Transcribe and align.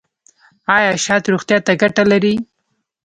ایا 0.75 0.91
شات 1.05 1.23
روغتیا 1.33 1.57
ته 1.65 1.71
ګټه 1.81 2.03
لري؟ 2.11 2.35